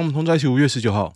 [0.00, 1.14] 那我们同在一起，五月十九号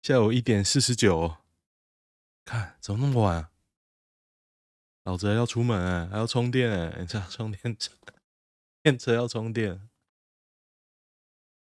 [0.00, 1.36] 下午一点四十九。
[2.46, 3.50] 看，怎么那么晚啊？
[5.02, 6.96] 老子还要出门哎，还要充电哎！
[6.98, 7.92] 你知道 充电车，
[8.82, 9.86] 电车要充电。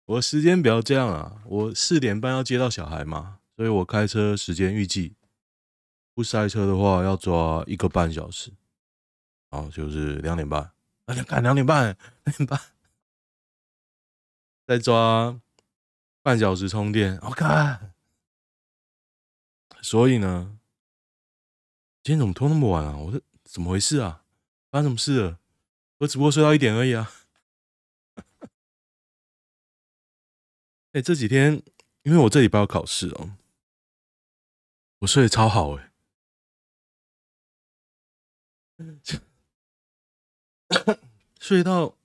[0.03, 5.15] 我时间表这样啊，我四点半要接到小孩嘛，所以我开车时间预计
[6.13, 8.51] 不塞车的话要抓一个半小时，
[9.49, 10.73] 然后就是两点半，
[11.05, 11.95] 那你看两点半，
[12.25, 12.59] 两点半
[14.71, 15.37] 再抓
[16.21, 17.93] 半小时充电，我看。
[19.81, 20.57] 所以呢，
[22.01, 22.95] 今天怎么拖那么晚啊？
[22.95, 24.23] 我说怎么回事啊？
[24.69, 25.39] 发生什么事了？
[25.97, 27.11] 我只不过睡到一点而已啊。
[30.93, 31.61] 哎、这几天
[32.03, 33.35] 因为我这礼拜要考试哦，
[34.99, 35.91] 我睡得超好哎、
[41.41, 41.97] 睡到，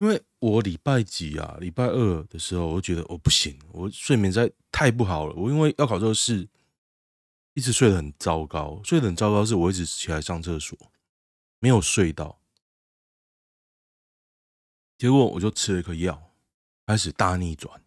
[0.00, 1.56] 因为我礼拜几啊？
[1.60, 5.34] 礼拜二的时候，我就觉得我不行，我睡眠在太不好了。
[5.34, 6.48] 我因为要考这个试，
[7.54, 10.78] 一直睡得很糟糕，睡得很糟糕，是我一直起来上厕所，
[11.58, 12.38] 没有睡到，
[14.98, 16.30] 结果我就吃了一颗药，
[16.86, 17.82] 开始大逆转。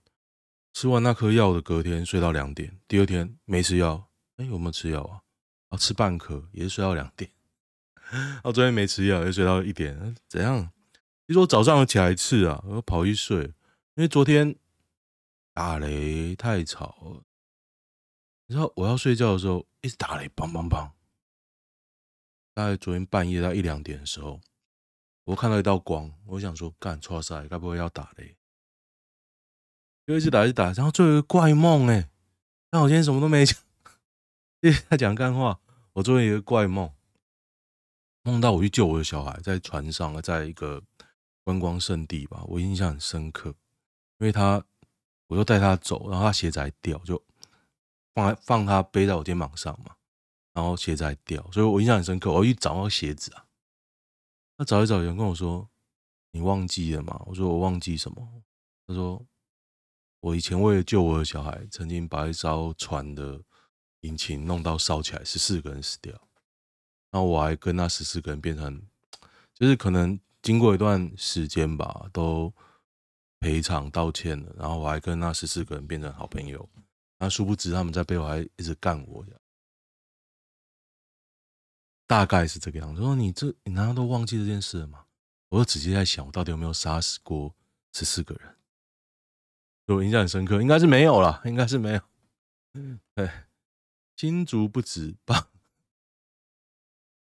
[0.74, 5.22] 吃完那颗药的隔天睡到两点，第二天没吃药，哎，有没有吃药啊？
[5.70, 7.30] 啊，吃半颗也是睡到两点，
[8.44, 10.72] 啊，昨天没吃药也睡到一点，怎样？
[11.30, 14.56] 其实我早上起来一次啊，我跑去睡，因为昨天
[15.54, 17.24] 打雷太吵了，
[18.48, 20.90] 你知道我要睡觉的时候一直打雷，砰砰砰。
[22.56, 24.42] 大概昨天半夜到一两点的时候，
[25.26, 28.36] 我看到一道光，我想说，干，哇塞，该不会要打雷？
[30.08, 32.10] 就一直打一直打，然后做一个怪梦哎！
[32.72, 33.56] 但我今天什么都没讲，
[34.62, 35.60] 一直在讲干话。
[35.94, 36.92] 我做一个怪梦，
[38.24, 40.82] 梦到我去救我的小孩，在船上，在一个
[41.50, 43.50] 观光圣地吧，我印象很深刻。
[44.20, 44.64] 因为他，
[45.26, 47.20] 我就带他走，然后他鞋子还掉，就
[48.14, 49.96] 放放他背在我肩膀上嘛，
[50.54, 52.32] 然后鞋子还掉，所以我印象很深刻。
[52.32, 53.48] 我一找到鞋子啊，
[54.58, 55.68] 那找一找，有人跟我说
[56.32, 58.44] ：“你忘记了吗？”我说：“我忘记什么？”
[58.86, 59.26] 他说。
[60.22, 63.42] 我以前为了救我的小孩，曾经把一艘船的
[64.02, 66.14] 引擎弄到烧起来，十四个人死掉。
[67.10, 68.86] 然后我还跟那十四个人变成，
[69.54, 72.52] 就是可能经过一段时间吧，都
[73.40, 74.52] 赔偿道歉了。
[74.58, 76.68] 然后我还跟那十四个人变成好朋友。
[77.20, 79.24] 那殊不知他们在背后还一直干我，
[82.08, 83.00] 大概是这个样子。
[83.00, 85.06] 说你这你难道都忘记这件事了吗？
[85.50, 87.54] 我就直接在想，我到底有没有杀死过
[87.94, 88.56] 十四个人？
[89.86, 92.02] 对我印象很深刻，应该是没有了，应该是没有。
[93.14, 93.30] 对，
[94.16, 95.52] 新竹不止吧？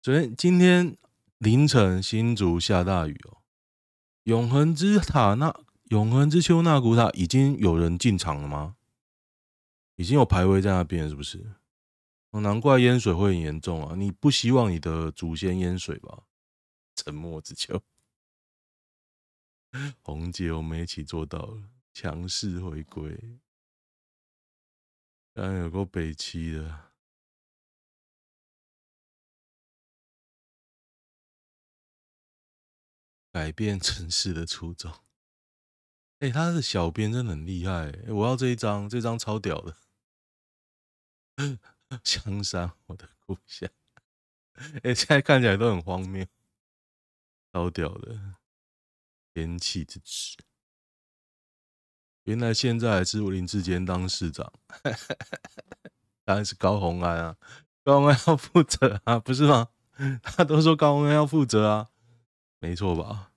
[0.02, 0.96] 昨天今天
[1.42, 3.42] 凌晨新竹下大雨哦。
[4.22, 5.52] 永恒之塔那
[5.86, 8.76] 永恒之丘那古塔已经有人进场了吗？
[9.96, 11.54] 已经有排位在那边是不是？
[12.30, 13.96] 难怪淹水会很严重啊！
[13.96, 16.22] 你不希望你的祖先淹水吧？
[16.94, 17.82] 沉默之丘，
[20.00, 21.64] 红姐我们一起做到了。
[21.92, 23.40] 强势回归，
[25.34, 26.91] 当然有个北七的，
[33.32, 34.92] 改变城市的初衷。
[36.20, 39.76] 哎、他的小编真的很厉害、欸，我要这一张，这张超屌的。
[42.04, 43.68] 香山，我的故乡。
[44.54, 46.24] 哎、欸，现在看起来都很荒谬，
[47.52, 48.36] 超屌的，
[49.34, 50.36] 天气之子。
[52.24, 54.52] 原来现在还是林志坚当市长，
[56.24, 57.36] 当然是高虹安啊，
[57.82, 59.70] 高虹安要负责啊，不是吗？
[60.22, 61.90] 他都说高虹安要负责啊，
[62.62, 63.32] 没错吧？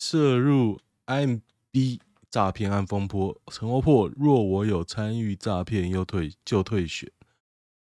[0.00, 7.08] 涉入 MB 诈骗案风波，陈欧珀若我有参与诈骗，又退就退选。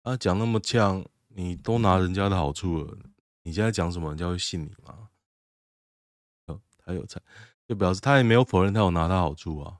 [0.03, 2.97] 啊，讲那么呛，你都拿人家的好处了，
[3.44, 5.09] 你现在讲什么，人家会信你吗？
[6.45, 7.21] 哦，他有参，
[7.67, 9.80] 就表示他也没有否认他有拿他好处啊。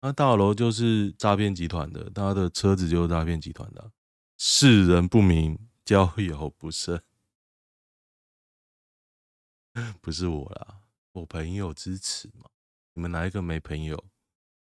[0.00, 3.92] 那大楼就是诈骗集团的，他的车子就是诈骗集团的，
[4.38, 7.02] 识人不明，交友不慎，
[10.00, 10.82] 不是我啦，
[11.12, 12.48] 我朋友支持嘛，
[12.92, 13.96] 你们哪一个没朋友？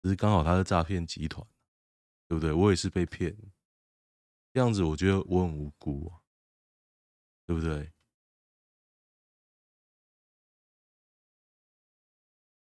[0.03, 1.47] 只是刚好他是诈骗集团，
[2.27, 2.53] 对不对？
[2.53, 3.37] 我也是被骗，
[4.53, 6.21] 这样子我觉得我很无辜啊，
[7.47, 7.93] 对不对？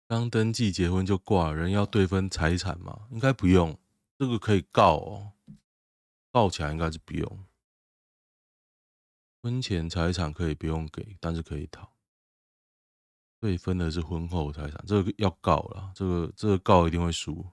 [0.07, 3.09] 刚登记结婚就挂，人要对分财产吗？
[3.11, 3.79] 应该不用，
[4.19, 5.33] 这个可以告哦，
[6.31, 7.45] 告起来应该是不用。
[9.43, 11.98] 婚前财产可以不用给，但是可以讨。
[13.41, 17.47] 对，分的是婚后财产，这个要告了，这个这个告一定会输。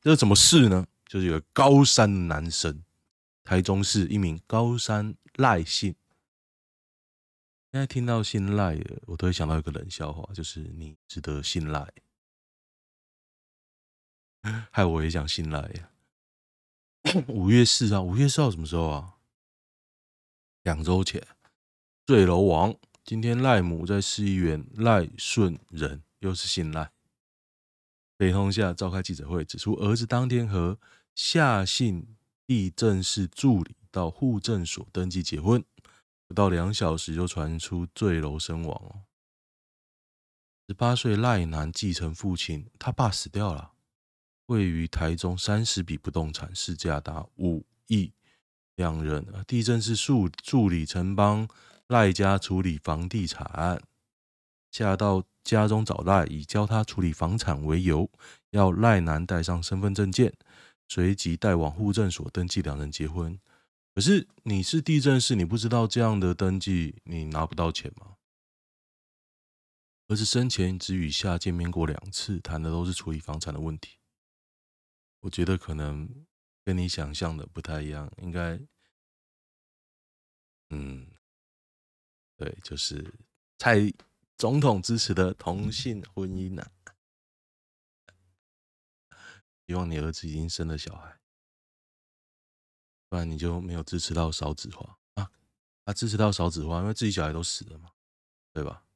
[0.00, 0.86] 这怎么事呢？
[1.06, 2.84] 就是有个高三的男生，
[3.42, 5.94] 台中市一名高三赖姓。
[7.72, 11.90] 现在听到姓赖的，我都会想到一个冷笑话，就是你值得信赖。
[14.70, 15.90] 害我也想信赖呀。
[17.28, 19.16] 五月四号，五月四号什么时候啊？
[20.62, 21.26] 两周前，
[22.04, 22.74] 坠楼王。
[23.08, 26.92] 今天赖母在市议员赖顺仁，又是姓赖，
[28.18, 30.78] 北通下召开记者会，指出儿子当天和
[31.14, 35.64] 夏姓地政士助理到户政所登记结婚，
[36.26, 39.00] 不到两小时就传出坠楼身亡哦。
[40.66, 43.72] 十八岁赖男继承父亲，他爸死掉了，
[44.48, 48.12] 位于台中三十笔不动产，市价达五亿，
[48.76, 51.48] 两人地政士助助理曾帮。
[51.88, 53.82] 赖家处理房地产，
[54.70, 58.10] 下到家中找赖，以教他处理房产为由，
[58.50, 60.34] 要赖男带上身份证件，
[60.86, 63.40] 随即带往户政所登记两人结婚。
[63.94, 68.16] 可是你是地政士，你不知道这样的登记你拿不到钱吗？
[70.08, 73.96] 儿子生前只与夏见面过两次，谈的都是处理房产的问题。
[75.20, 76.26] 我觉得可能
[76.64, 78.60] 跟你想象的不太一样，应该，
[80.68, 81.06] 嗯。
[82.38, 83.12] 对，就是
[83.58, 83.92] 蔡
[84.36, 86.94] 总统支持的同性婚姻呐、啊。
[89.66, 91.18] 希望你儿子已经生了小孩，
[93.08, 95.30] 不然你就没有支持到少子化啊。
[95.84, 97.90] 他支持到少子化，因为自己小孩都死了嘛，
[98.52, 98.86] 对吧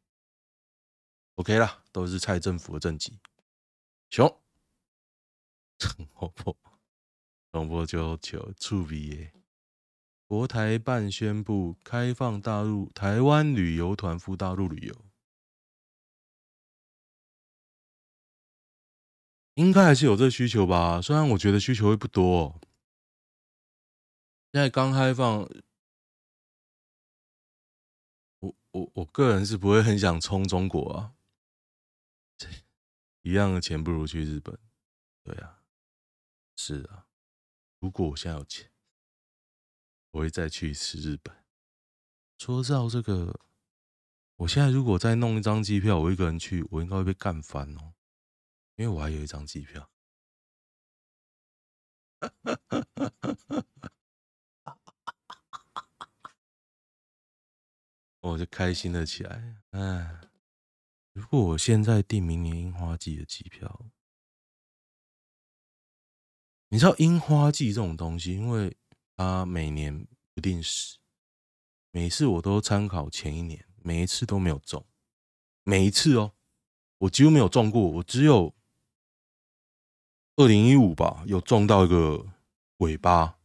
[1.35, 3.19] ？OK 啦，都是蔡政府的政绩。
[4.09, 4.41] 熊，
[5.79, 6.57] 陈伯伯，
[7.51, 9.42] 陈伯就求处理耶。
[10.33, 14.95] 国台办宣布开放大陆台湾旅游团赴大陆旅游，
[19.57, 21.03] 应该还是有这需求吧？
[21.03, 22.59] 虽然我觉得需求会不多。
[24.55, 25.47] 现在刚开放，
[28.39, 31.13] 我我我个人是不会很想冲中国啊，
[33.21, 34.59] 一样的钱不如去日本。
[35.23, 35.61] 对啊，
[36.57, 37.05] 是啊，
[37.81, 38.72] 如果我现在有钱。
[40.13, 41.35] 我会再去一次日本。
[42.39, 43.41] 说到这个，
[44.37, 47.95] 我现在如果再弄一张机票，我一个人去，我应该会被干翻哦，
[48.77, 49.89] 因为我还有一张机票。
[58.21, 59.63] 我就开心了起来。
[59.71, 60.21] 哎，
[61.13, 63.87] 如果我现在订明年樱花季的机票，
[66.69, 68.77] 你知道樱花季这种东西，因为。
[69.23, 70.05] 他每年
[70.35, 70.99] 不定时，
[71.93, 74.85] 每次我都参考前一年，每一次都没有中，
[75.63, 76.33] 每一次哦，
[76.99, 78.53] 我几乎没有中过，我只有
[80.35, 82.27] 二零一五吧，有中到一个
[82.79, 83.39] 尾巴。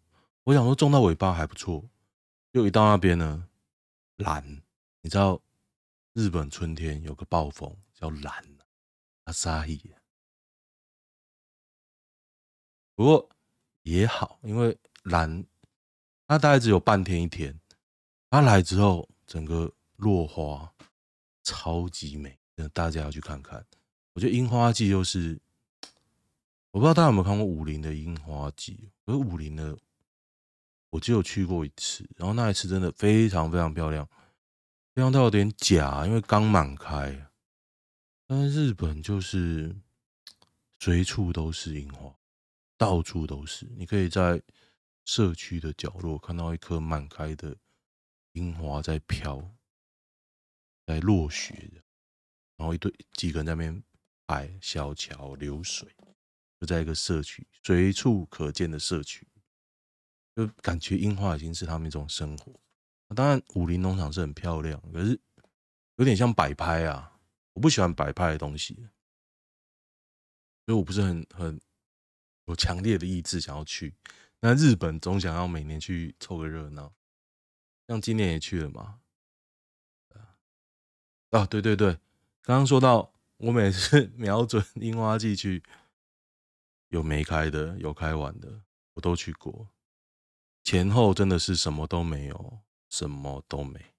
[0.45, 1.87] 我想说中到尾巴还不错，
[2.51, 3.47] 就一到那边呢，
[4.15, 4.63] 蓝，
[5.01, 5.39] 你知道
[6.13, 8.43] 日本春天有个暴风叫蓝，
[9.25, 9.93] 阿萨伊，
[12.95, 13.29] 不过
[13.83, 15.45] 也好，因为蓝。
[16.27, 17.57] 它大概只有半天一天，
[18.29, 20.69] 它来之后整个落花
[21.41, 22.37] 超级美，
[22.73, 23.65] 大家要去看看。
[24.11, 25.39] 我觉得樱花季就是，
[26.71, 29.77] 我不知道大家有没有看过武陵的樱花季，可是武陵的
[30.89, 34.05] 我只有去过一次，然后那一次真的非常非常漂亮，
[34.93, 37.29] 漂亮到有点假，因为刚满开。
[38.25, 39.73] 但日本就是
[40.77, 42.13] 随处都是樱花，
[42.77, 44.41] 到处都是，你可以在。
[45.07, 47.55] 社区的角落看到一棵满开的
[48.33, 49.55] 樱花在飘，
[50.85, 51.81] 在落雪，
[52.57, 53.81] 然后一堆几个人在那边
[54.25, 55.89] 摆小桥流水，
[56.59, 59.25] 就在一个社区随处可见的社区，
[60.35, 62.53] 就感觉樱花已经是他们一种生活。
[63.15, 65.17] 当然，武陵农场是很漂亮，可是
[65.95, 67.17] 有点像摆拍啊，
[67.53, 68.75] 我不喜欢摆拍的东西，
[70.65, 71.61] 所以我不是很很
[72.47, 73.95] 有强烈的意志想要去。
[74.39, 76.93] 那日本总想要每年去凑个热闹，
[77.87, 79.01] 像今年也去了嘛？
[81.31, 81.93] 啊，对对对，
[82.41, 85.61] 刚刚说到我每次 瞄准樱花季去，
[86.89, 88.61] 有没开的，有开完的，
[88.93, 89.67] 我都去过。
[90.63, 93.93] 前后真的是什么都没有，什么都没。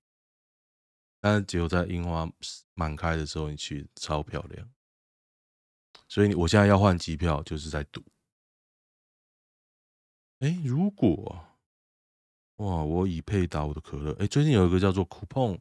[1.20, 2.30] 但是只有在樱花
[2.74, 4.70] 满开的时候，你去超漂亮。
[6.08, 8.02] 所以我现在要换机票，就是在赌。
[10.40, 11.44] 哎，如果
[12.56, 14.12] 哇，我已配打我的可乐。
[14.18, 15.58] 哎，最近有一个叫做 Coupon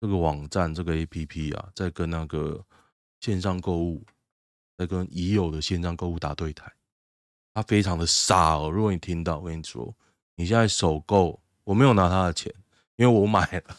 [0.00, 2.64] 这个网站这个 APP 啊，在跟那个
[3.20, 4.04] 线上购物，
[4.76, 6.72] 在跟已有的线上购物打对台。
[7.54, 8.70] 它非常的傻哦！
[8.70, 9.94] 如果你听到，我跟你说，
[10.34, 12.52] 你现在首购，我没有拿他的钱，
[12.96, 13.76] 因为我买了。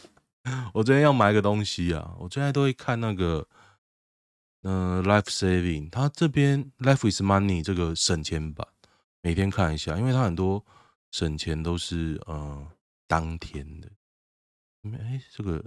[0.74, 3.48] 我最近要买个东西啊，我最近都会看那个，
[4.64, 8.68] 嗯、，Life Saving，它这边 Life is Money 这个省钱版，
[9.22, 10.64] 每天看一下，因为他很多
[11.12, 12.72] 省钱都是呃
[13.08, 13.92] 当天的。
[14.84, 15.64] 哎、这个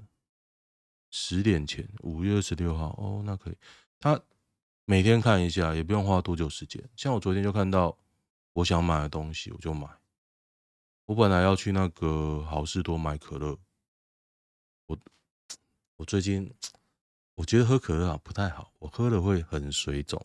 [1.11, 3.57] 十点前，五月二十六号，哦，那可以。
[3.99, 4.19] 他
[4.87, 6.83] 每天看一下，也不用花多久时间。
[6.97, 7.97] 像我昨天就看到
[8.55, 9.89] 我想买的东西，我就买。
[11.05, 13.59] 我本来要去那个好市多买可乐。
[14.87, 14.99] 我
[15.97, 16.51] 我最近
[17.35, 20.25] 我觉得喝可乐啊不太好，我喝了会很水肿。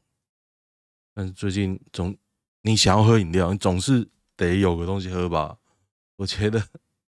[1.13, 2.15] 但是最近总
[2.65, 5.55] 你想要喝饮料，你总是得有个东西喝吧？
[6.15, 6.59] 我觉得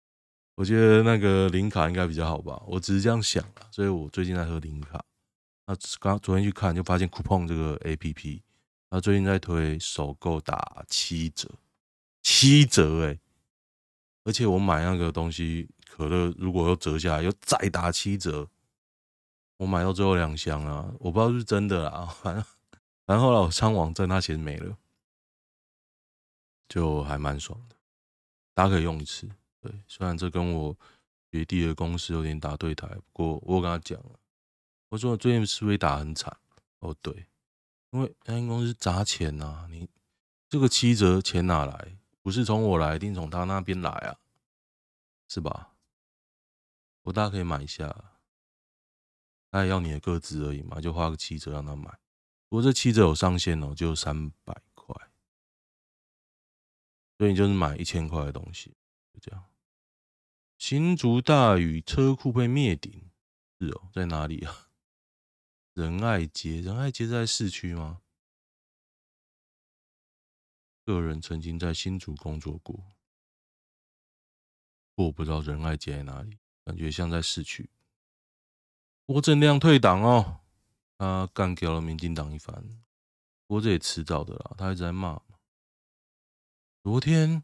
[0.54, 2.62] 我觉得那个零卡应该比较好吧？
[2.66, 5.02] 我只是这样想，所以我最近在喝零卡。
[5.66, 8.42] 那刚昨天去看就发现 Coupon 这个 APP，
[8.90, 11.48] 他最近在推首购打七折，
[12.22, 13.20] 七折哎、欸！
[14.24, 15.68] 而且我买那个东西。
[15.88, 18.46] 可乐如果又折下来，又再打七折，
[19.56, 22.44] 我买到最后两箱啊，我不知道是真的啦，反正
[23.06, 24.76] 然后后来我上网站，他其实没了，
[26.68, 27.76] 就还蛮爽的，
[28.54, 29.28] 大家可以用一次。
[29.60, 30.76] 对，虽然这跟我
[31.30, 34.18] 学弟的公司有点打对台，不过我跟他讲了，
[34.88, 36.36] 我说我最近是不是打很惨？
[36.78, 37.26] 哦，对，
[37.90, 39.88] 因为那间公司砸钱呐、你
[40.48, 41.96] 这个七折钱哪来？
[42.22, 44.18] 不是从我来，一定从他那边来啊，
[45.28, 45.74] 是吧？
[47.02, 48.12] 我大家可以买一下，
[49.50, 51.98] 他也要你的个资而已嘛，就花个七折让他买。
[52.48, 54.60] 不过这七折有上限哦，就三百，
[57.18, 58.76] 所以你就是买一千块的东西，
[59.12, 59.44] 就这样。
[60.58, 63.10] 新竹大雨车库被灭顶，
[63.58, 64.68] 是哦，在哪里啊？
[65.74, 68.00] 仁爱街，仁爱街在市区吗？
[70.84, 72.92] 个人曾经在新竹工作过，
[74.94, 76.38] 我不知道仁爱街在哪里。
[76.64, 77.70] 感觉像在市区。
[79.04, 80.40] 郭正亮退党哦，
[80.98, 82.54] 他干掉了民进党一番。
[83.46, 85.22] 不过这也迟早的啦，他一直在骂。
[86.86, 87.42] 昨天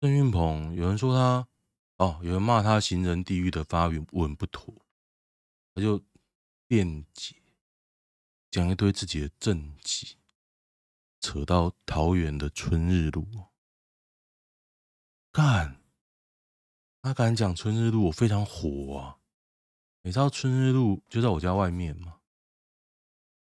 [0.00, 1.46] 郑运鹏有人说他
[1.98, 4.74] 哦，有人骂他行人地狱的发言文不妥，
[5.74, 6.02] 他就
[6.66, 7.36] 辩解，
[8.50, 10.16] 讲一堆自己的政绩，
[11.20, 13.28] 扯到桃园的春日路，
[15.30, 15.82] 干。
[17.02, 19.18] 他敢讲春日路，我非常火啊！
[20.00, 22.20] 你知道春日路就在我家外面吗？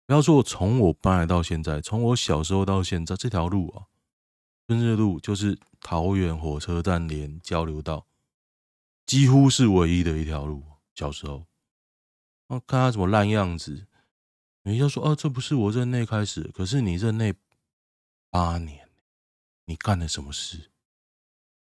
[0.05, 3.87] 不要说我从我搬来到现在，从我小时候到现在，这条路啊，
[4.67, 8.05] 春日路就是桃园火车站连交流道，
[9.05, 10.63] 几乎是唯一的一条路。
[10.93, 11.47] 小时候，
[12.47, 13.87] 啊看他怎么烂样子，
[14.63, 17.33] 人家说：“哦，这不是我任内开始，可是你任内
[18.29, 18.89] 八年，
[19.65, 20.69] 你干了什么事？”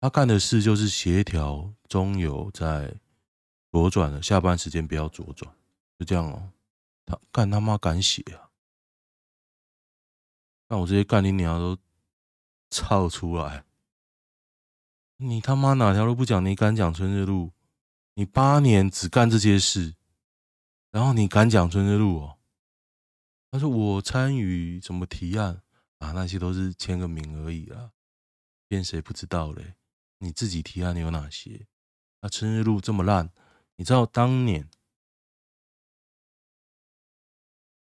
[0.01, 2.99] 他干的事就是协调中油在
[3.71, 5.55] 左转的，下班时间不要左转，
[5.97, 6.51] 就这样哦。
[7.05, 8.49] 他干他妈敢写啊！
[10.67, 11.77] 那我这些干你娘都
[12.71, 13.65] 操出来！
[15.17, 16.43] 你他妈哪条路不讲？
[16.43, 17.51] 你敢讲春日路？
[18.13, 19.95] 你八年只干这些事，
[20.89, 22.39] 然后你敢讲春日路哦？
[23.51, 25.61] 他说我参与什么提案
[25.99, 26.13] 啊？
[26.13, 27.91] 那些都是签个名而已啦，
[28.67, 29.75] 骗谁不知道嘞？
[30.19, 31.67] 你自己提案有哪些？
[32.21, 33.31] 那春日路这么烂，
[33.75, 34.69] 你知道当年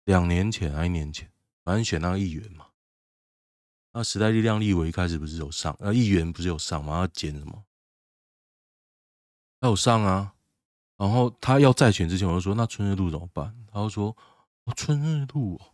[0.03, 1.31] 两年前还一年前，
[1.63, 2.72] 反正选那个议员嘛。
[3.93, 6.97] 那时代力量立委一开始不是有上，那议员不是有上吗？
[6.97, 7.63] 要减什么？
[9.59, 10.35] 他有上啊。
[10.95, 13.65] 然后他要再选之前，我就说那春日路怎么办？
[13.71, 14.15] 他就说
[14.63, 15.73] 哦，春日路哦，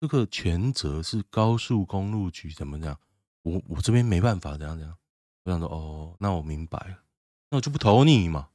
[0.00, 2.98] 这个权责是高速公路局怎么讲？
[3.42, 4.96] 我我这边没办法，怎样怎样。
[5.44, 6.98] 我想说哦，那我明白了，
[7.50, 8.50] 那我就不投你嘛。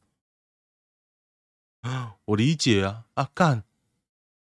[2.25, 3.63] 我理解啊，啊干，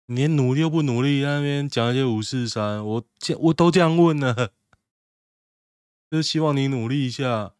[0.07, 4.53] 你努力又不努力，那边讲一些五四三，我这我都这样问了，
[6.09, 7.53] 就希望你努力一下。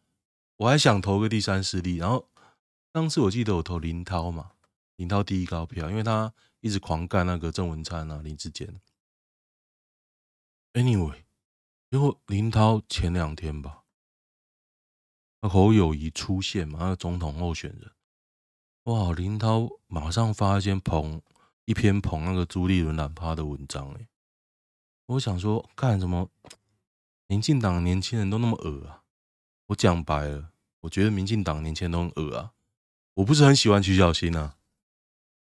[0.56, 2.28] 我还想投个第三势力，然后
[2.90, 4.50] 当时我记得我投林涛嘛，
[4.96, 8.80] 林涛第一高票，因为他一直狂干那个郑文灿啊、林志坚。
[10.72, 11.22] Anyway，
[11.92, 13.84] 结果林涛前两天吧。
[15.42, 16.78] 侯友宜出现嘛？
[16.80, 17.92] 那个总统候选人，
[18.84, 19.12] 哇！
[19.12, 21.22] 林涛马上发一篇捧
[21.68, 24.08] 一篇捧那个朱立伦懒趴的文章，哎，
[25.04, 26.30] 我想说，干什么？
[27.26, 29.02] 民进党年轻人都那么恶啊！
[29.66, 32.54] 我讲白了，我觉得民进党年轻人都很恶啊！
[33.16, 34.56] 我不是很喜欢徐小新啊，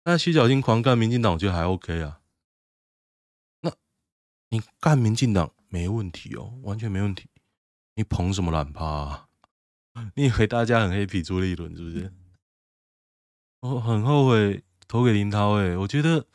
[0.03, 2.19] 但徐小新狂干民进党，我觉得还 OK 啊。
[3.62, 3.74] 那
[4.50, 7.29] 你干民进党没问题哦，完全没问题。
[7.96, 9.29] 你捧什么懒趴啊？
[10.15, 12.13] 你以为大家很 happy 朱立伦是不是？
[13.62, 16.25] 我很后悔投给林涛诶，我觉得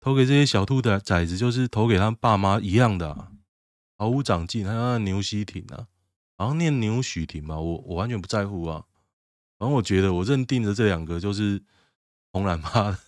[0.00, 3.32] 投给这些小兔的崽子，就是投给他爸妈一样的、啊，
[3.96, 4.66] 毫无长进。
[4.66, 5.88] 还有牛希挺啊，
[6.36, 8.84] 好像念牛许婷吧，我我完全不在乎啊。
[9.58, 11.62] 反正我觉得我认定的这两个就是
[12.32, 12.98] 红蓝趴，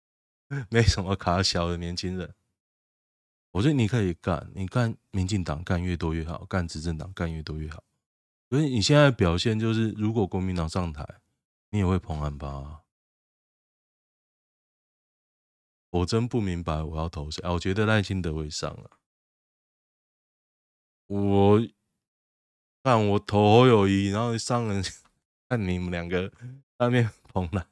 [0.70, 2.34] 没什么卡小的年轻人。
[3.52, 7.84] 我觉得你可以干，你干民进党干越多越好，干执政党干越多越好。
[8.48, 11.06] 所以你现在表现就是，如果国民党上台，
[11.70, 12.81] 你也会捧蓝趴。
[15.92, 17.52] 我真不明白我要投谁啊？
[17.52, 18.98] 我觉得赖清德会上了。
[21.06, 21.60] 我
[22.82, 24.82] 看我投侯友宜，然后上人
[25.48, 26.32] 看你们两个
[26.78, 27.68] 上面捧了，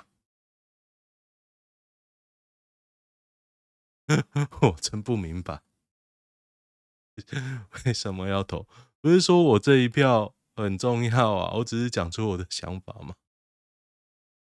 [4.61, 5.63] 我真不明白
[7.87, 8.67] 为什么要投？
[9.01, 11.55] 不是说我这一票很重要啊？
[11.55, 13.15] 我只是讲出我的想法嘛，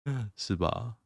[0.35, 0.97] 是吧？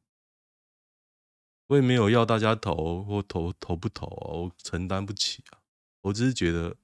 [1.72, 5.58] 我也没有要大家投或投投不投啊，我承担不起啊。
[6.02, 6.76] 我只是觉得，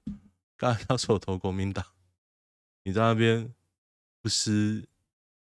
[0.55, 1.85] 刚才他说我投国民党，
[2.83, 3.53] 你在那边
[4.21, 4.87] 不思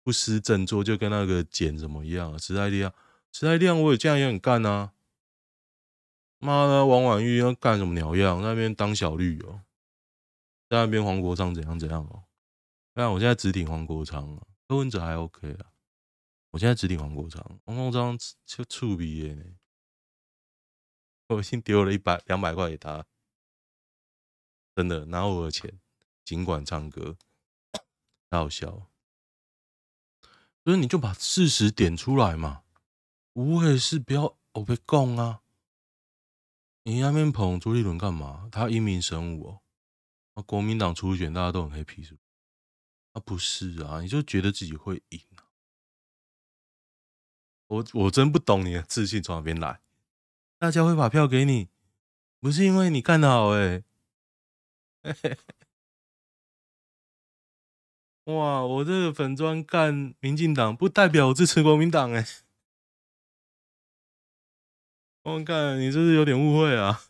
[0.01, 2.37] 不思振作，就跟那个简怎么样啊？
[2.37, 2.93] 时代力量，
[3.33, 4.93] 时代力量，我也这样也很干啊。
[6.39, 8.41] 妈的，王婉玉要干什么鸟样？
[8.41, 9.59] 那边当小绿哦，
[10.69, 12.23] 在那边黄国昌怎样怎样哦？
[12.95, 15.65] 看我现在直挺黄国昌啊，柯文哲还 OK 啊。
[16.57, 19.43] 我现在只顶黄国昌，黄国昌就触鼻耶呢。
[21.29, 23.05] 我已经丢了一百两百块给他，
[24.75, 25.79] 真的拿我的钱，
[26.25, 27.15] 尽管唱歌，
[28.31, 28.89] 太好笑。
[30.63, 32.63] 所以你就把事实点出来嘛，
[33.33, 35.43] 无谓是不要我被供啊。
[36.85, 38.49] 你那边捧朱立伦干嘛？
[38.51, 39.61] 他英明神武
[40.33, 40.41] 哦。
[40.47, 42.21] 国民党初选大家都很 happy 是不是？
[43.11, 45.21] 啊不是啊，你就觉得自己会赢。
[47.67, 49.81] 我我真不懂你的自信从哪边来？
[50.59, 51.69] 大家会把票给你，
[52.39, 53.83] 不是因为你干得好哎、
[58.25, 62.25] 哇，我这个粉专干民进党，不代表我支持国民党哎！
[65.21, 67.03] 我看你这是有点误会啊？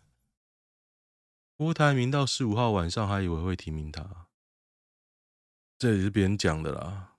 [1.55, 4.27] 郭台铭到十五号晚上还以为会提名他，
[5.77, 7.15] 这也是别人讲的啦，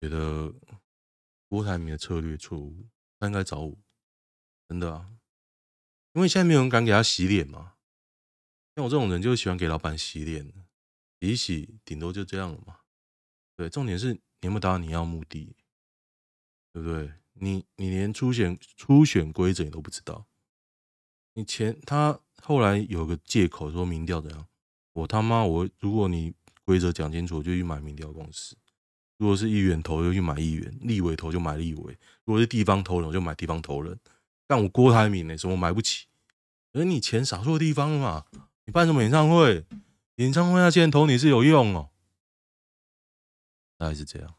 [0.00, 0.52] 觉得。
[1.54, 2.88] 郭台铭的策略错误，
[3.20, 3.78] 他应该找我，
[4.68, 5.08] 真的啊，
[6.14, 7.74] 因为现在没有人敢给他洗脸嘛。
[8.74, 10.44] 像我这种人就喜欢给老板洗脸，
[11.20, 12.80] 洗一洗，顶多就这样了嘛。
[13.54, 15.54] 对，重点是你有没有达到你要目的，
[16.72, 17.12] 对不对？
[17.34, 20.26] 你你连初选初选规则你都不知道，
[21.34, 24.48] 你前他后来有个借口说民调怎样，
[24.94, 28.56] 我他妈我如果你规则讲清楚，我就去买民调公司。
[29.16, 33.98] 如果是议员投，就去买议员；立委投就买立委；如果是地方投人，我就买地方投人。
[34.46, 36.06] 但我郭台铭呢，什么买不起？
[36.72, 38.24] 而你钱撒错地方了嘛？
[38.66, 39.64] 你办什么演唱会？
[40.16, 41.90] 演唱会那些人投你是有用哦，
[43.76, 44.34] 大概是这样。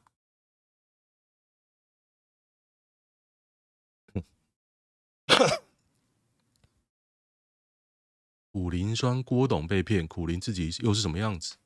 [8.54, 11.58] 五磷酸郭董被骗，苦林自己又是什么样子？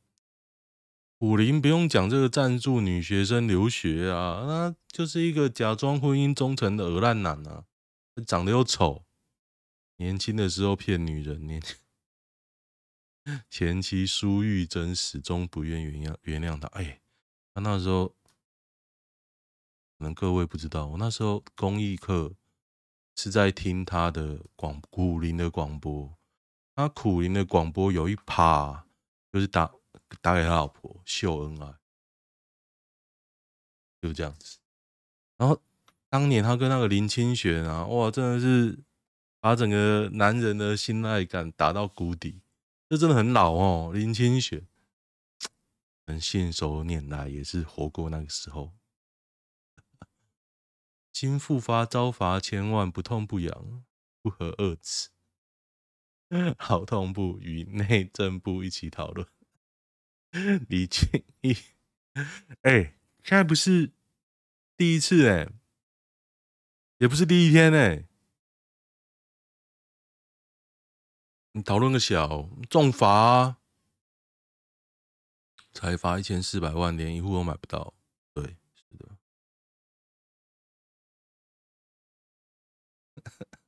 [1.19, 7.65] 武林不用讲，这个赞助女学生留学啊，那就是一个假装婚姻忠诚的鹅烂男啊，
[8.25, 9.03] 长得又丑，
[9.97, 11.61] 年轻的时候骗女人，年
[13.49, 16.69] 前妻苏玉珍始终不愿原谅原谅他。
[16.69, 17.01] 哎，
[17.53, 18.07] 他那时候
[19.97, 22.33] 可能各位不知道，我那时候公益课
[23.17, 26.17] 是在听他的广古林的广播，
[26.73, 28.87] 他苦林的广播有一趴
[29.33, 29.69] 就是打。
[30.21, 31.75] 打给他老婆秀恩爱，
[34.01, 34.59] 就这样子。
[35.37, 35.61] 然后
[36.09, 38.79] 当年他跟那个林清玄啊，哇，真的是
[39.39, 42.41] 把整个男人的信赖感打到谷底。
[42.89, 44.67] 这真的很老哦，林清玄，
[46.07, 48.73] 很信手拈来，也是活过那个时候。
[51.13, 53.83] 经复发遭罚千万，不痛不痒，
[54.21, 55.09] 不合二齿。
[56.57, 59.27] 好痛不与内政部一起讨论。
[60.31, 61.57] 李庆义
[62.61, 63.91] 哎现在不是
[64.77, 65.47] 第一次哎
[66.97, 68.05] 也不是第一天哎。
[71.53, 73.57] 你讨论个小重罚
[75.73, 77.95] 才罚一千四百万连一户都买不到。
[78.33, 79.17] 对是的。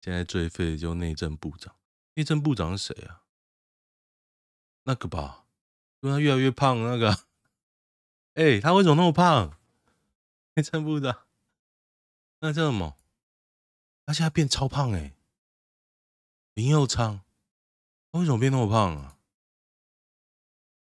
[0.00, 1.76] 现在最废的就内政部长
[2.14, 3.22] 内政部长是谁啊？
[4.82, 5.41] 那个吧
[6.10, 7.26] 他越来越胖那个。
[8.34, 9.58] 哎、他为什么那么胖？
[10.54, 11.26] 内政部长，
[12.40, 12.96] 那叫什么？
[14.04, 15.14] 他现在变超胖哎、
[16.54, 17.20] 林佑昌，
[18.10, 19.18] 他为什么变那么胖啊？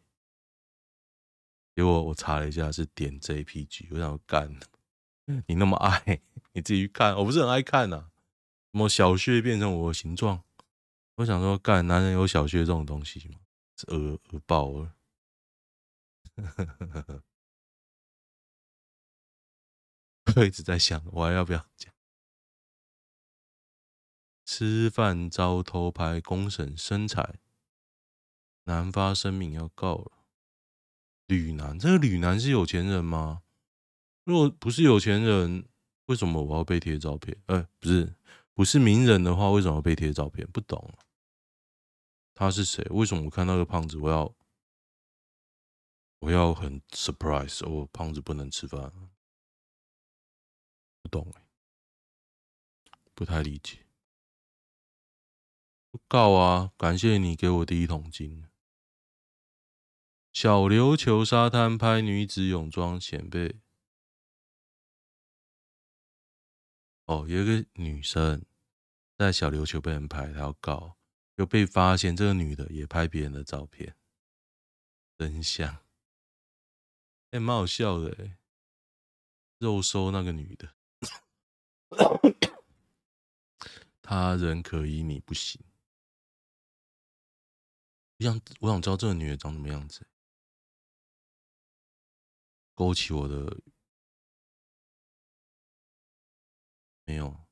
[1.75, 3.89] 结果我查了一下，是点 JPG。
[3.91, 4.57] 我想干，
[5.49, 6.21] 你那么爱，
[6.53, 7.17] 你自己去看。
[7.17, 8.11] 我不是很爱看呐、啊，
[8.71, 10.45] 什么小穴变成我的形状？
[11.17, 13.41] 我想说，干，男人有小穴这种东西吗？
[13.77, 14.95] 是恶恶爆了。
[20.37, 21.93] 我一直在想，我还要不要讲？
[24.53, 27.39] 吃饭遭偷拍，公审身材，
[28.65, 30.25] 男发声明要告了。
[31.29, 33.43] 吕男，这个吕男是有钱人吗？
[34.25, 35.69] 如果不是有钱人，
[36.07, 37.41] 为什么我要被贴照片？
[37.47, 38.17] 哎、不是，
[38.53, 40.45] 不是名人的话，为什么要被贴照片？
[40.49, 40.99] 不懂。
[42.35, 42.85] 他是谁？
[42.91, 44.35] 为什么我看到个胖子，我要
[46.19, 47.65] 我要很 surprise？
[47.65, 48.93] 哦，胖子不能吃饭？
[51.03, 51.43] 不懂哎，
[53.15, 53.87] 不太理解。
[56.07, 56.73] 告啊！
[56.77, 58.45] 感谢你给我第一桶金。
[60.33, 63.57] 小琉球沙滩拍女子泳装显被
[67.07, 68.45] 哦，有一个女生
[69.17, 70.97] 在小琉球被人拍，她要告，
[71.35, 73.97] 又被发现这个女的也拍别人的照片，
[75.19, 75.79] 真相，
[77.33, 78.39] 哎，蛮好笑的哎，
[79.59, 80.73] 肉搜那个女的，
[84.01, 85.61] 他人可以，你不行。
[88.21, 90.07] 我想，我想知道这个女的长什么样子。
[92.75, 93.63] 勾起我的
[97.05, 97.47] 没有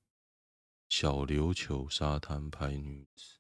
[0.91, 3.39] 小琉球沙滩拍女子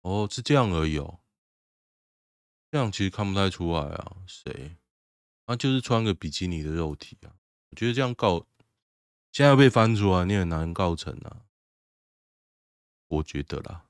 [0.00, 1.20] 哦，是这样而已哦。
[2.70, 4.78] 这样其实看不太出来啊，谁？
[5.44, 7.36] 他就是穿个比基尼的肉体啊。
[7.68, 8.46] 我觉得这样告，
[9.32, 11.46] 现在被翻出来，你很难告成啊。
[13.06, 13.86] 我觉得啦，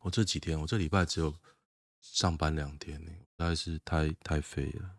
[0.00, 1.36] 我这几天，我这礼拜只有
[2.00, 4.98] 上班两天呢，实在是太太废了，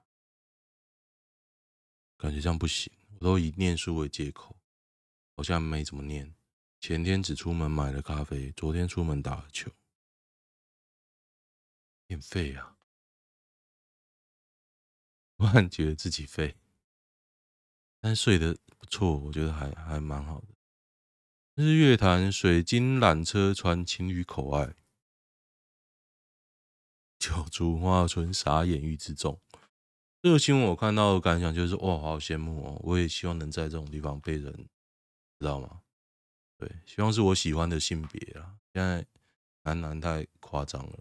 [2.17, 2.91] 感觉这样不行。
[3.19, 4.55] 我都以念书为借口，
[5.35, 6.35] 好像没怎么念。
[6.79, 9.71] 前天只出门买了咖啡，昨天出门打了球，
[12.05, 12.77] 变废啊！
[15.37, 16.55] 突然觉得自己废，
[18.03, 20.47] 但睡得不错，我觉得还还蛮好的。
[21.55, 24.75] 日月潭水晶缆车传情侣口爱，
[27.17, 29.39] 九竹花村傻眼欲之重。
[30.21, 32.81] 这个新闻我看到的感想就是：哇，好羡慕哦！
[32.83, 34.51] 我也希望能在这种地方被人
[35.39, 35.79] 知道吗？
[36.57, 38.57] 对，希望是我喜欢的性别啊。
[38.73, 39.05] 现在
[39.63, 40.99] 男男太夸张了，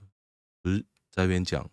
[0.63, 0.79] 不是
[1.11, 1.69] 在那边讲，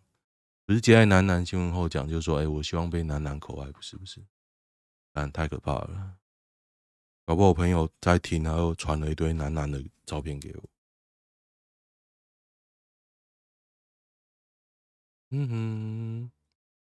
[0.65, 4.25] 不是接在男男新闻后讲，就是说：哎，我希望被男男口爱，不是不是，
[5.31, 6.19] 太可怕了。
[7.25, 10.69] 搞不好我朋友在听，然后传了一堆男男的照片给我。
[15.31, 15.47] 嗯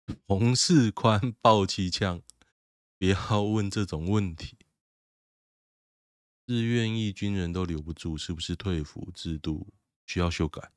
[0.07, 2.23] 哼，洪世宽爆气枪，
[2.99, 4.57] 不要问这种问题。
[6.47, 9.69] 自愿意军人都留不住，是不是退服制度
[10.07, 10.73] 需要修改？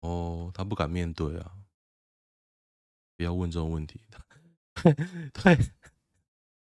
[0.00, 1.52] 哦，他不敢面对啊！
[3.16, 4.00] 不要问这种问题。
[5.32, 5.56] 对，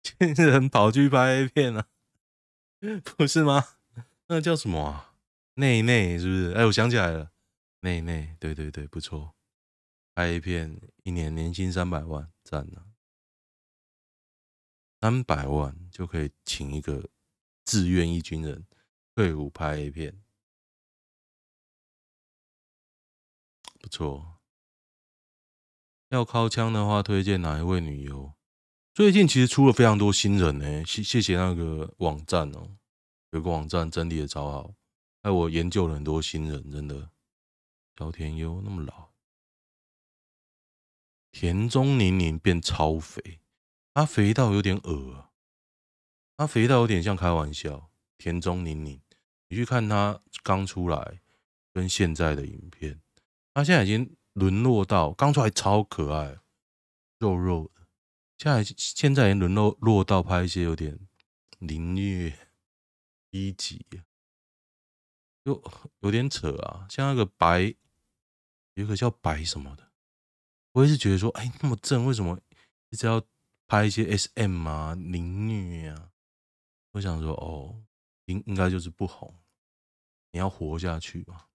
[0.20, 1.88] 人跑去拍 A 片啊！
[3.18, 3.64] 不是吗？
[4.28, 5.16] 那叫什么啊？
[5.56, 6.52] 内内是不是？
[6.54, 7.32] 哎，我想起来了，
[7.82, 9.36] 内内，对对对，不错。
[10.16, 12.88] 拍一片，一年年薪三百万，赞了。
[15.02, 17.10] 三百万就可以请一个
[17.66, 18.66] 志愿役军人
[19.16, 20.22] 退伍拍 A 片，
[23.80, 24.40] 不错。
[26.10, 28.34] 要靠枪的话，推荐哪一位女优？
[28.94, 32.78] 最近其实出了非常多新人呢，谢谢谢那个网站哦，
[33.32, 34.76] 有个网站整理的超好，
[35.24, 37.10] 害我研究了很多新人，真的。
[37.98, 39.10] 小田优那么老，
[41.32, 43.40] 田中宁宁变超肥，
[43.96, 45.32] 她肥到有点恶啊，
[46.38, 47.90] 她肥到有点像开玩笑。
[48.20, 49.02] 田中宁宁，
[49.50, 51.20] 你去看她刚出来
[51.74, 53.02] 跟现在的影片，
[53.54, 54.16] 她现在已经。
[54.34, 56.40] 沦落到刚出来超可爱，
[57.20, 57.70] 肉肉，
[58.38, 61.00] 现在现在也沦落落到拍一些有点
[61.60, 62.50] 凌虐、
[63.32, 63.86] 低级，
[65.46, 65.64] 就
[66.00, 66.88] 有点扯啊。
[66.90, 67.76] 像那个白，
[68.74, 69.92] 有个叫白什么的，
[70.74, 72.40] 我也是觉得说，哎，那么正，为什么
[72.90, 73.24] 一直要
[73.68, 76.12] 拍一些 SM 啊、凌虐啊？
[76.92, 77.84] 我想说，哦，
[78.26, 79.34] 应应该就是不红，
[80.32, 81.46] 你要活下去嘛。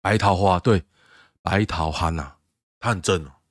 [0.00, 0.84] 白桃花，对。
[1.44, 2.36] 白桃憨呐，
[2.78, 3.41] 他很正哦，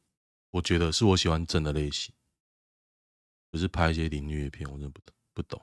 [0.51, 2.13] 我觉得是我喜欢整的类型，
[3.51, 5.61] 可是拍一些凌虐片，我真不懂不懂。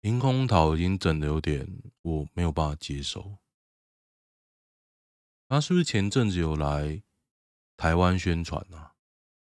[0.00, 1.66] 凭空桃已经整的有点，
[2.02, 3.38] 我没有办法接受。
[5.48, 7.02] 他是不是前阵子有来
[7.76, 8.94] 台湾宣传啊？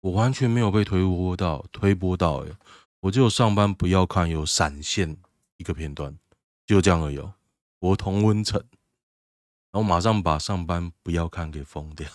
[0.00, 2.56] 我完全没有被推播到，推播到哎，
[3.00, 5.16] 我只有上班不要看有闪现
[5.56, 6.18] 一个片段，
[6.66, 7.34] 就这样而已哦。
[7.78, 8.62] 我同温层。
[9.70, 12.08] 然后马上把上班不要看给封掉。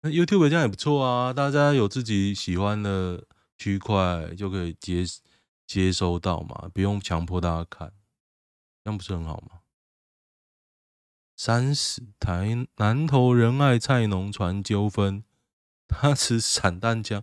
[0.00, 3.24] 那 YouTube 这样也不错啊，大家有自己喜欢的
[3.56, 5.04] 区块就可以接
[5.66, 7.92] 接收到嘛，不用强迫大家看，
[8.82, 9.60] 这样不是很好吗？
[11.36, 15.24] 三十台南投仁爱菜农传纠纷，
[15.86, 17.22] 他持散弹枪，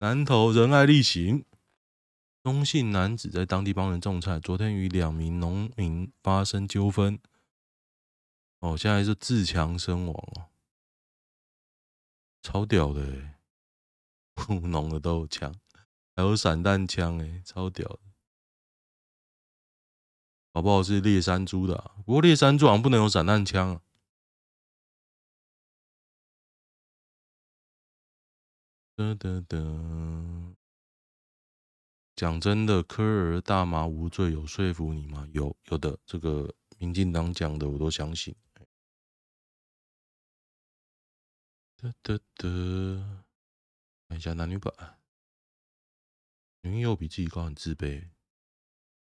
[0.00, 1.44] 南投仁爱力行。
[2.42, 7.18] 中姓男子在当地帮人种菜，昨天与两名农民发生纠纷。
[8.66, 10.50] 哦，现在是自强身亡哦，
[12.42, 13.34] 超屌的诶，
[14.50, 15.54] 务农的都有枪，
[16.16, 18.00] 还有散弹枪诶，超屌的。
[20.52, 23.82] 搞不好是猎山猪的，啊，不过猎山猪好像不能有散弹枪啊。
[28.96, 29.56] 哒哒哒。
[32.16, 35.28] 讲真的，科尔大麻无罪有说服你吗？
[35.32, 38.34] 有，有的，这个民进党讲的我都相信。
[41.76, 43.24] 得得得，
[44.08, 44.98] 看一下男女版，
[46.62, 48.08] 女友比自己高很自卑。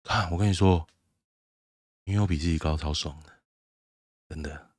[0.04, 0.88] 看，我跟你说，
[2.04, 3.42] 女友比自己高超爽的，
[4.28, 4.76] 真的，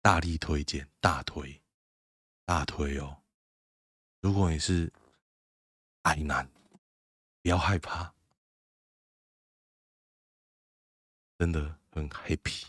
[0.00, 1.60] 大力推荐，大推，
[2.44, 3.22] 大推哦！
[4.20, 4.92] 如果你是
[6.02, 6.48] 矮男，
[7.42, 8.14] 不要害怕，
[11.38, 12.68] 真的很 happy。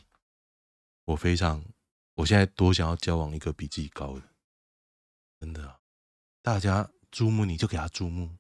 [1.06, 1.64] 我非常，
[2.16, 4.28] 我现在多想要交往一个比自己高的。
[5.40, 5.80] 真的，
[6.42, 8.38] 大家注目你就给他注目，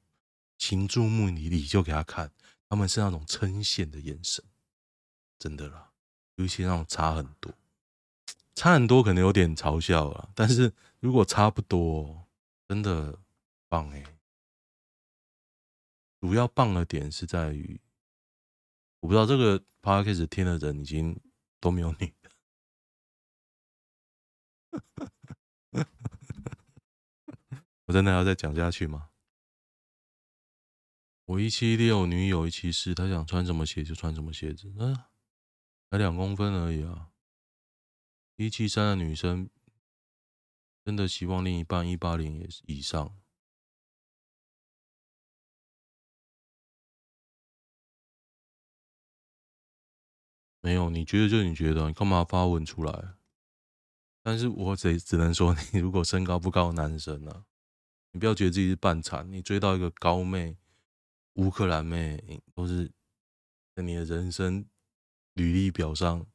[0.57, 2.31] 情注目你你就给他看，
[2.67, 4.43] 他们是那种称羡的眼神，
[5.38, 5.93] 真的啦，
[6.36, 7.53] 尤其那种差很多，
[8.55, 12.27] 差很多可能有点嘲笑了，但是如果差不多，
[12.67, 13.19] 真的
[13.69, 14.03] 棒哎！
[16.19, 17.79] 主要棒的点是在于，
[19.01, 21.21] 我不知道这个 podcast 听的人已经
[21.60, 22.31] 都没有你的。
[27.88, 29.10] 我真的要再讲下去吗？
[31.26, 34.95] 我一七六，女友一七四，她想穿什么鞋就穿什么鞋子，嗯，
[35.89, 37.12] 才两公分而已啊。
[38.36, 39.50] 一七三的女生
[40.84, 43.17] 真的希望另一半一八零也以上。
[50.60, 53.15] 没有，你觉得就你觉得，你干嘛发文出来？
[54.21, 57.45] 但是我只只能说，你如果身高不高男生呢、
[58.12, 60.58] 你不要觉得自己是半残，你追到一个高妹、
[61.34, 62.91] 乌克兰妹，都是
[63.76, 64.65] 在你的人生
[65.34, 66.26] 履历表上。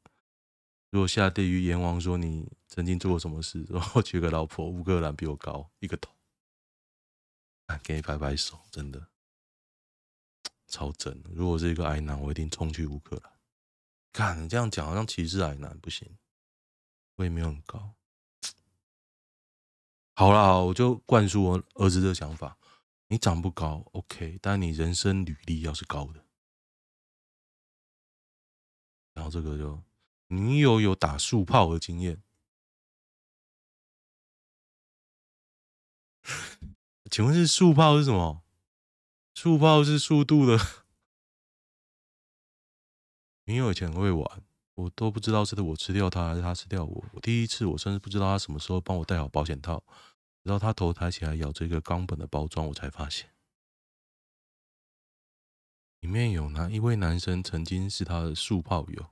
[0.91, 6.15] 如果下地狱阎王说你曾经做过什么事，然后娶个老婆乌克兰比我高一个头，
[7.83, 9.09] 给你拍拍手，真的
[10.69, 11.23] 超真。
[11.35, 13.33] 如果是一个矮男，我一定冲去乌克兰。
[14.13, 16.19] 看你这样讲，好像歧视矮男，不行，
[17.17, 17.95] 我也没有很高。
[20.14, 22.59] 好啦，我就灌输我儿子的想法：
[23.09, 26.25] 你长不高，OK，但你人生履历要是高的。
[29.14, 29.83] 然后这个就，
[30.29, 32.22] 女友有打速炮的经验，
[37.11, 38.42] 请问是速炮是什么？
[39.35, 40.59] 速炮是速度的。
[43.44, 44.42] 女友以前会玩，
[44.75, 47.05] 我都不知道是的我吃掉他还是他吃掉我。
[47.13, 49.85] 我第一次，我甚至不知道他什么时候帮我戴好保险套，
[50.43, 53.31] 直到他头抬起来咬这个冈本的包装，我才发现
[56.01, 59.11] 里面有哪一位男生曾经是他的速泡友。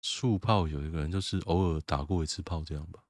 [0.00, 3.04] 速泡有一个人就是偶尔打过一次炮这样吧。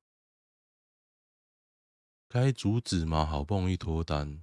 [2.28, 3.24] 该阻止吗？
[3.24, 4.42] 好不容易脱单，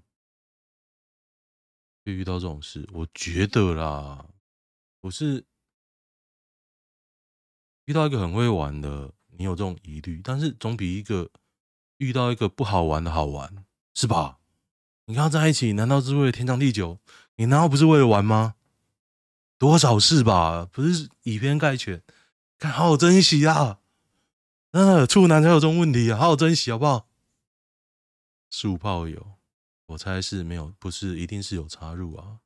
[2.06, 4.34] 会遇到这种事，我觉得啦。
[5.02, 5.46] 我是
[7.92, 11.30] 遇到一个很会玩的，你有这种疑虑，但是总比一个
[11.98, 14.40] 遇到一个不好玩的好玩，是吧？
[15.08, 17.00] 你跟他在一起，难道是为了天长地久？
[17.36, 18.56] 你难道不是为了玩吗？
[19.58, 20.70] 多少事吧？
[20.72, 22.02] 不是以偏概全，
[22.58, 23.80] 看好好珍惜啊！
[24.72, 27.10] 真的，处男才有这种问题啊，好好珍惜好不好？
[28.50, 29.34] 速泡友，
[29.88, 32.40] 我猜是没有，不是，一定是有插入啊。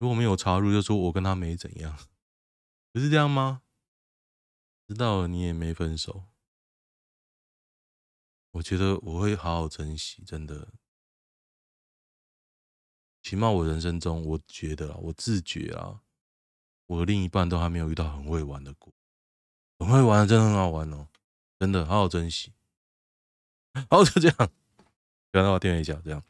[0.00, 1.96] 如果没有插入，就说我跟他没怎样，
[2.92, 3.62] 不是这样吗？
[4.90, 6.24] 知道了，你也没分手，
[8.50, 10.72] 我觉得我会好好珍惜，真的。
[13.22, 16.02] 起码我人生中，我觉得啊，我自觉啊，
[16.86, 18.92] 我的另一半都还没有遇到很会玩的过，
[19.78, 21.06] 很会玩的真的很好玩哦，
[21.60, 22.52] 真的好好珍惜。
[23.88, 24.36] 好，就这样，
[25.30, 26.20] 不要让我垫一下，这样。